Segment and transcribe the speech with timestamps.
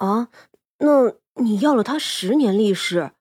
[0.00, 0.30] 啊，
[0.78, 3.12] 那你要了他十年利是，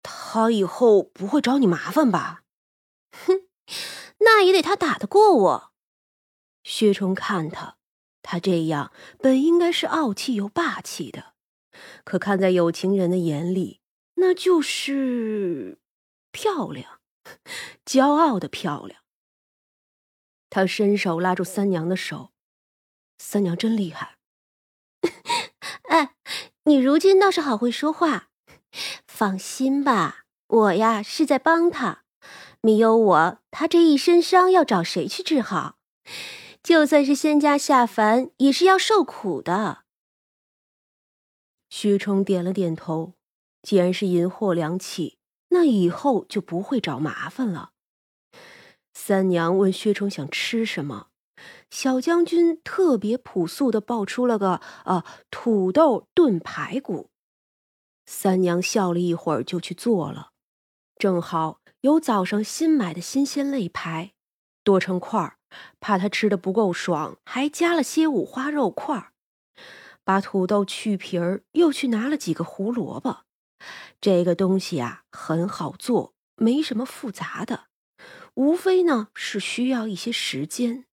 [0.00, 2.44] 他以后不会找你麻烦吧？
[3.10, 3.48] 哼，
[4.20, 5.72] 那也得他打得过我。
[6.62, 7.78] 薛冲看他，
[8.22, 11.34] 他这样本应该是傲气又霸气的，
[12.04, 13.80] 可看在有情人的眼里，
[14.14, 15.80] 那就是
[16.30, 17.00] 漂亮，
[17.84, 19.02] 骄傲的漂亮。
[20.48, 22.30] 他伸手拉住三娘的手，
[23.18, 24.18] 三娘真厉害。
[25.90, 26.14] 哎，
[26.64, 28.28] 你如今倒是好会说话。
[29.08, 32.04] 放心吧，我呀是在帮他，
[32.60, 35.78] 没有我，他这一身伤要找谁去治好？
[36.62, 39.82] 就算是仙家下凡，也是要受苦的。
[41.68, 43.14] 薛冲点了点头，
[43.62, 47.72] 既然是银货两起，那以后就不会找麻烦了。
[48.94, 51.08] 三娘问薛冲想吃什么，
[51.70, 57.08] 小将军特别朴素的报出了个呃土豆炖排骨。
[58.06, 60.30] 三娘笑了一会儿，就去做了。
[60.98, 64.12] 正好有早上新买的新鲜肋排，
[64.62, 65.36] 剁成块儿。
[65.80, 69.12] 怕他吃的不够爽，还加了些五花肉块儿。
[70.04, 73.24] 把土豆去皮儿，又去拿了几个胡萝卜。
[74.00, 77.64] 这个东西啊，很好做，没什么复杂的，
[78.34, 80.86] 无非呢是需要一些时间。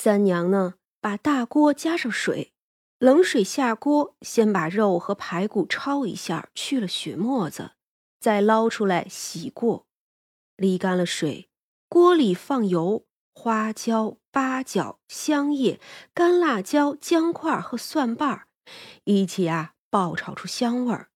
[0.00, 2.52] 三娘呢，把大锅加上水，
[3.00, 7.72] 冷水下锅，先把肉和排骨焯一下，去了血沫子，
[8.20, 9.88] 再捞出来洗过，
[10.56, 11.48] 沥干了水，
[11.88, 13.06] 锅里放油。
[13.34, 15.80] 花椒、八角、香叶、
[16.14, 18.46] 干辣椒、姜块和蒜瓣儿
[19.02, 21.08] 一起啊爆炒出香味儿，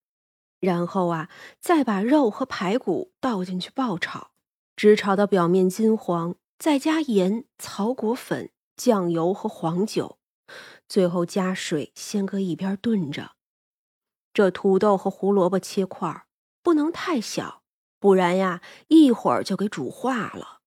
[0.58, 1.30] 然后啊
[1.61, 4.33] 再把肉和排骨倒进去爆炒，
[4.74, 10.19] 直炒到表面金黄，再加盐、草果粉、酱油和黄酒，
[10.89, 13.33] 最后加水，先搁一边炖着。
[14.33, 16.27] 这土豆和胡萝卜切块儿
[16.62, 17.62] 不能太小，
[17.98, 20.61] 不然呀一会儿就给煮化了。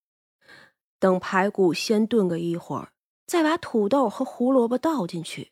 [1.00, 2.94] 等排骨先炖个一会儿，
[3.26, 5.52] 再把土豆和胡萝卜倒进去。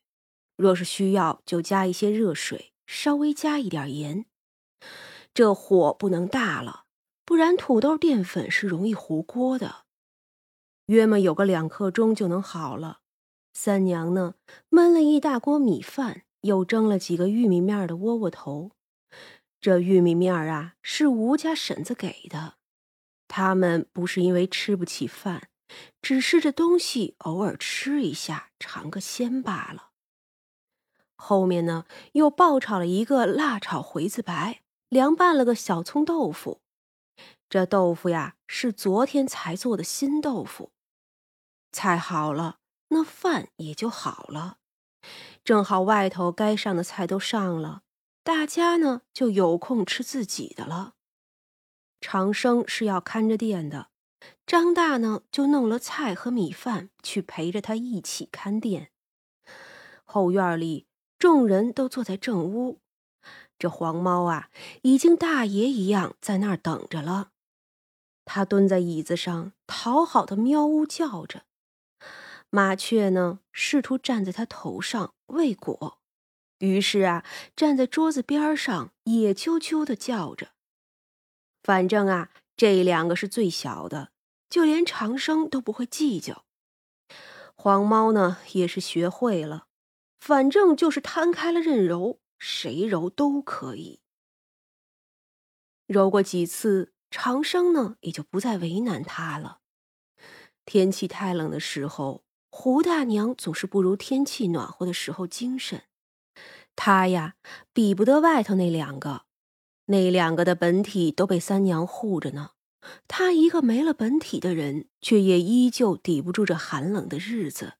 [0.56, 4.26] 若是需要，就加一些热水，稍微加一点盐。
[5.34, 6.86] 这火不能大了，
[7.26, 9.83] 不然土豆淀粉是容易糊锅的。
[10.88, 13.00] 约么有个两刻钟就能好了。
[13.54, 14.36] 三娘呢，
[14.72, 18.72] 焖了一大锅米饭，又蒸了几个玉米面的窝窝头。
[19.62, 22.56] 这玉米面啊，是吴家婶子给的。
[23.28, 25.50] 他们不是因为吃不起饭，
[26.02, 29.92] 只是这东西偶尔吃一下，尝个鲜罢了。
[31.16, 36.63] 后面呢，又爆炒了一个辣炒回子白，凉拌了个小葱豆腐。
[37.54, 40.72] 这豆腐呀，是昨天才做的新豆腐。
[41.72, 44.58] 菜好了，那饭也就好了。
[45.44, 47.84] 正好外头该上的菜都上了，
[48.24, 50.96] 大家呢就有空吃自己的了。
[52.02, 53.90] 长生是要看着店的，
[54.48, 58.90] 张大呢就弄了菜和米饭去陪着他一起看店。
[60.04, 60.88] 后院里
[61.20, 62.80] 众人都坐在正屋，
[63.60, 64.50] 这黄猫啊
[64.82, 67.30] 已经大爷一样在那儿等着了。
[68.26, 71.44] 他蹲在椅子上，讨好的喵呜叫着。
[72.50, 76.00] 麻雀呢试图站在他头上喂果，
[76.60, 77.26] 于是啊
[77.56, 80.52] 站在桌子边上也啾啾的叫着。
[81.64, 84.12] 反正啊，这两个是最小的，
[84.50, 86.46] 就连长生都不会计较。
[87.56, 89.68] 黄猫呢，也是学会了，
[90.20, 94.00] 反正就是摊开了任揉，谁揉都可以。
[95.88, 99.60] 揉过几次，长生呢也就不再为难他了。
[100.66, 105.84] 天气太冷的时候，胡大娘总是不如天气暖和的时候精神。
[106.76, 107.36] 她呀，
[107.72, 109.26] 比不得外头那两个。
[109.86, 112.54] 那两个的本体都被三娘护着呢，
[113.08, 117.74] 他一个没了本体的人，却也依旧抵不住这寒冷的日子。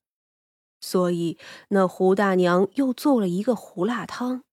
[0.80, 1.38] 所以
[1.70, 4.44] 那胡大娘又做了一个胡辣汤。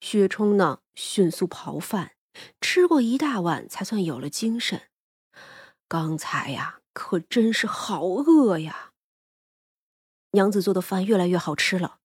[0.00, 2.12] 薛冲呢，迅速刨饭，
[2.60, 4.88] 吃过一大碗才算有了精神。
[5.86, 8.92] 刚才呀，可真是好饿呀！
[10.32, 12.00] 娘子做的饭越来越好吃了。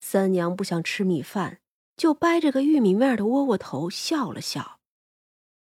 [0.00, 1.60] 三娘不想吃米饭。
[1.98, 4.78] 就掰着个玉米面的窝窝头笑了笑。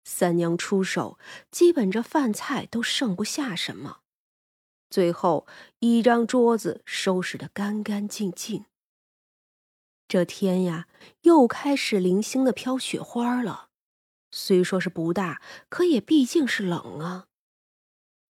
[0.02, 1.16] 三娘出手，
[1.52, 4.00] 基本这饭菜都剩不下什么。
[4.90, 5.46] 最后
[5.78, 8.66] 一张桌子收拾得干干净净。
[10.06, 10.86] 这天呀，
[11.22, 13.68] 又开始零星的飘雪花了。
[14.30, 17.26] 虽说是不大，可也毕竟是冷啊。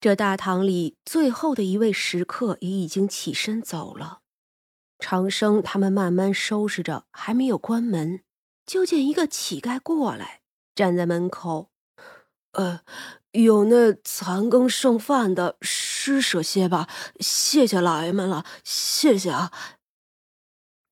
[0.00, 4.21] 这大堂里最后的一位食客也已经起身走了。
[4.99, 8.20] 长生他们慢慢收拾着，还没有关门，
[8.65, 10.43] 就见一个乞丐过来，
[10.75, 11.70] 站在门口。
[12.53, 12.82] 呃，
[13.32, 16.88] 有那残羹剩饭的，施舍些吧，
[17.19, 19.50] 谢谢老爷们了，谢谢啊。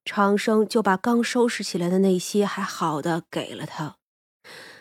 [0.05, 3.97] 长生就把刚收拾起来的那些还好的给了他。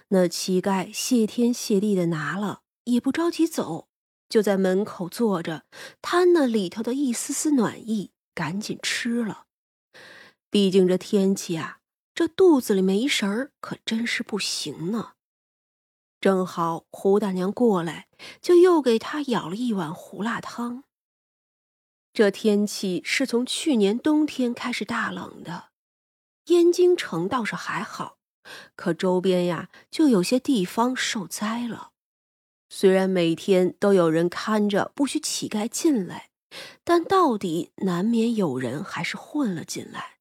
[0.10, 3.88] 那乞丐谢天谢地的拿了，也不着急走，
[4.28, 5.64] 就在门口坐着，
[6.02, 9.46] 贪那里头的一丝丝暖意，赶紧吃了。
[10.50, 11.80] 毕竟这天气啊，
[12.14, 15.14] 这肚子里没食儿，可真是不行呢。
[16.20, 18.08] 正好胡大娘过来，
[18.42, 20.84] 就又给他舀了一碗胡辣汤。
[22.14, 25.70] 这天气是从去年冬天开始大冷的，
[26.48, 28.18] 燕京城倒是还好。
[28.76, 31.92] 可周边呀，就有些地方受灾了。
[32.70, 36.32] 虽然每天都有人看着，不许乞丐进来，
[36.84, 40.18] 但到底难免有人还是混了进来。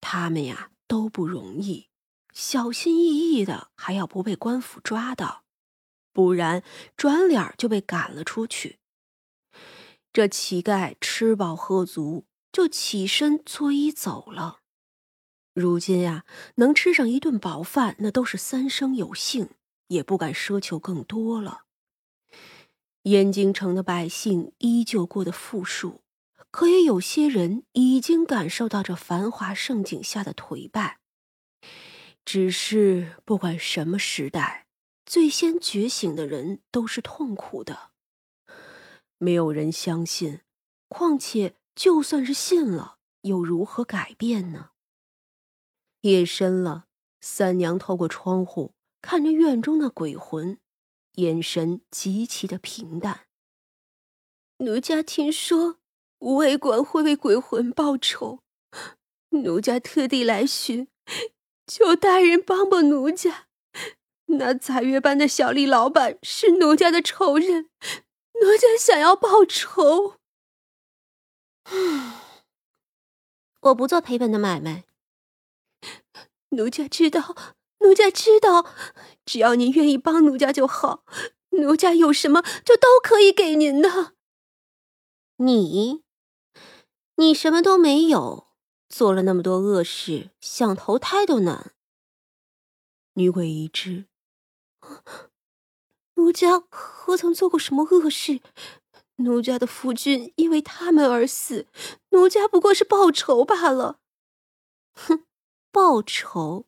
[0.00, 1.88] 他们呀都不容易，
[2.34, 5.44] 小心翼翼的，还要不被官府抓到，
[6.12, 6.62] 不然
[6.96, 8.79] 转脸就被赶了出去。
[10.12, 14.58] 这乞丐吃饱喝足，就起身作揖走了。
[15.54, 16.24] 如今呀，
[16.56, 19.50] 能吃上一顿饱饭，那都是三生有幸，
[19.88, 21.62] 也不敢奢求更多了。
[23.04, 26.02] 燕京城的百姓依旧过得富庶，
[26.50, 30.98] 可也有些人已经感受到这繁华盛景下的颓败。
[32.24, 34.66] 只是不管什么时代，
[35.06, 37.89] 最先觉醒的人都是痛苦的。
[39.22, 40.40] 没有人相信，
[40.88, 44.70] 况且就算是信了，又如何改变呢？
[46.00, 46.86] 夜深了，
[47.20, 48.72] 三娘透过窗户
[49.02, 50.58] 看着院中的鬼魂，
[51.16, 53.26] 眼神极其的平淡。
[54.56, 55.76] 奴家听说
[56.20, 58.40] 无为馆会为鬼魂报仇，
[59.28, 60.88] 奴家特地来寻，
[61.66, 63.48] 求大人帮帮奴家。
[64.28, 67.68] 那彩月班的小丽老板是奴家的仇人，
[68.40, 70.16] 奴家想要报仇。
[73.60, 74.84] 我不做赔本的买卖。
[76.50, 77.36] 奴家知道，
[77.78, 78.74] 奴家知道，
[79.24, 81.04] 只要您愿意帮奴家就好，
[81.50, 84.14] 奴家有什么就都可以给您的。
[85.36, 86.02] 你，
[87.16, 88.48] 你什么都没有，
[88.88, 91.72] 做了那么多恶事，想投胎都难。
[93.14, 94.06] 女鬼一知，
[96.20, 98.40] 奴家何曾做过什么恶事？
[99.16, 101.66] 奴家的夫君因为他们而死，
[102.10, 103.98] 奴家不过是报仇罢了。
[104.92, 105.24] 哼。
[105.72, 106.66] 报仇！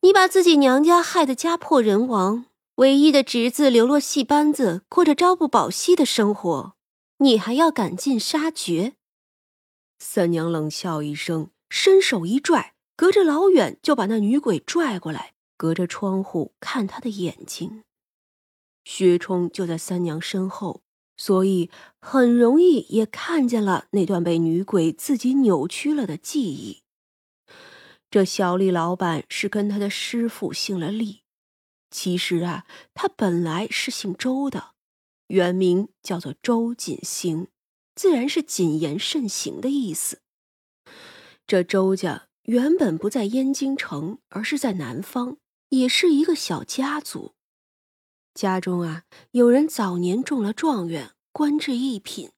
[0.00, 6.74] 你把自己娘家害得家破人亡，唯一的侄子流落戏班子，过着朝不保夕的生活，
[7.18, 8.94] 你还要赶尽杀绝？
[9.98, 17.82] 三娘冷笑一声，伸手一拽，隔着老远就把那女鬼拽过来，隔着窗户看她的眼睛。
[18.88, 20.84] 薛冲就在三娘身后，
[21.16, 26.82] 所以很容易也看见了那段被女鬼自己扭曲了的记忆。
[28.08, 31.22] 这小李老板是跟他的师傅姓了厉，
[31.90, 34.70] 其实啊，他本来是姓周的，
[35.26, 37.48] 原名叫做周锦行，
[37.96, 40.20] 自然是谨言慎行的意思。
[41.44, 45.38] 这周家原本不在燕京城，而是在南方，
[45.70, 47.35] 也是一个小家族。
[48.36, 49.02] 家中啊，
[49.32, 52.30] 有人早年中了状元，官至一品。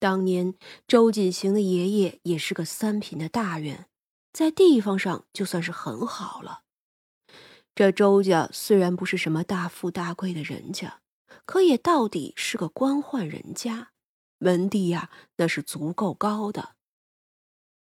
[0.00, 0.54] 当年
[0.88, 3.86] 周锦行的爷爷也是个三品的大员。
[4.32, 6.62] 在地方上就算是很好了。
[7.72, 11.02] 这周家虽然不是什么大富大贵的人家，
[11.44, 13.90] 可也到底是个官宦人家，
[14.38, 16.74] 门第呀那是足够高的。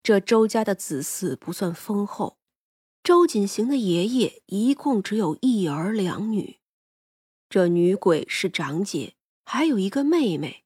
[0.03, 2.37] 这周家的子嗣不算丰厚，
[3.03, 6.59] 周锦行的爷爷一共只有一儿两女，
[7.55, 10.65] 这女鬼是长姐，还有一个妹妹，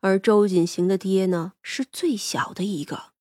[0.00, 3.12] 而周锦行的爹呢是最小的一个。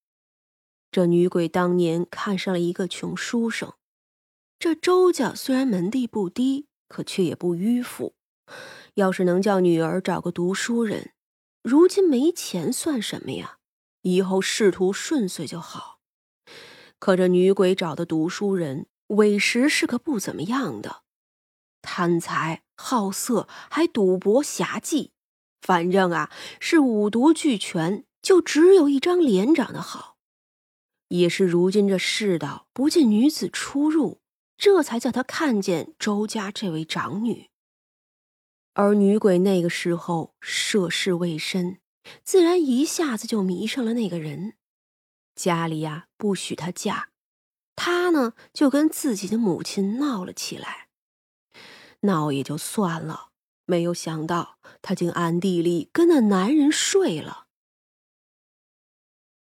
[0.89, 3.73] 这女鬼当年看上了一个穷书生，
[4.57, 8.15] 这周家虽然门第不低，可却也不迂腐。
[8.95, 11.11] 要是能叫女儿找个读书人，
[11.61, 13.59] 如今没钱算什么呀？
[14.01, 15.99] 以后仕途顺遂就好。
[16.97, 21.03] 可这女鬼找的读书人，委实是个不怎么样的，
[21.81, 25.09] 贪财好色，还赌博侠妓，
[25.61, 30.17] 反正啊是五毒俱全，就只有一张脸长得好。
[31.09, 34.21] 也是如今这世道不见女子出入，
[34.57, 37.49] 这才叫他看见周家这位长女。
[38.73, 41.79] 而女鬼那个时候涉世未深，
[42.23, 44.53] 自然一下子就迷上了那个人。
[45.35, 47.09] 家里呀不许她嫁，
[47.75, 50.88] 她呢就跟自己的母亲闹了起来。
[52.01, 53.29] 闹也就算了，
[53.65, 57.47] 没有想到她竟暗地里跟那男人睡了。